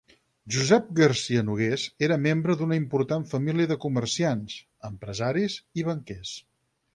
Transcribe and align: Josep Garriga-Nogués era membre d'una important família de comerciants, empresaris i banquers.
Josep 0.53 0.85
Garriga-Nogués 0.99 1.83
era 2.07 2.17
membre 2.23 2.55
d'una 2.61 2.77
important 2.79 3.27
família 3.35 3.69
de 3.73 3.77
comerciants, 3.85 4.57
empresaris 4.91 5.59
i 5.83 5.87
banquers. 5.93 6.35